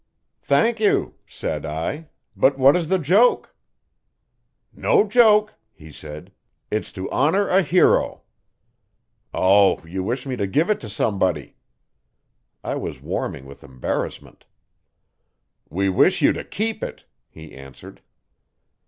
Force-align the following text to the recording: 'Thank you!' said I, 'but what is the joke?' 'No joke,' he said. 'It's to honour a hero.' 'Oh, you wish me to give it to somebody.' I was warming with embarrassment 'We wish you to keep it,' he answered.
'Thank 0.41 0.79
you!' 0.79 1.13
said 1.27 1.63
I, 1.63 2.09
'but 2.35 2.57
what 2.57 2.75
is 2.75 2.87
the 2.87 2.97
joke?' 2.97 3.53
'No 4.73 5.07
joke,' 5.07 5.53
he 5.71 5.91
said. 5.91 6.31
'It's 6.71 6.91
to 6.93 7.07
honour 7.11 7.47
a 7.47 7.61
hero.' 7.61 8.23
'Oh, 9.31 9.85
you 9.85 10.01
wish 10.01 10.25
me 10.25 10.35
to 10.37 10.47
give 10.47 10.71
it 10.71 10.79
to 10.79 10.89
somebody.' 10.89 11.55
I 12.63 12.77
was 12.77 12.99
warming 12.99 13.45
with 13.45 13.63
embarrassment 13.63 14.45
'We 15.69 15.89
wish 15.89 16.21
you 16.23 16.33
to 16.33 16.43
keep 16.43 16.81
it,' 16.83 17.05
he 17.29 17.53
answered. 17.53 18.01